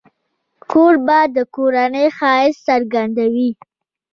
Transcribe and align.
کوربه 0.71 1.19
د 1.35 1.37
کورنۍ 1.55 2.07
ښایست 2.17 2.61
څرګندوي. 2.67 3.49